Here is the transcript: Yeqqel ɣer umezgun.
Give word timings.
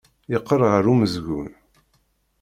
Yeqqel 0.31 0.61
ɣer 0.71 0.85
umezgun. 0.93 1.49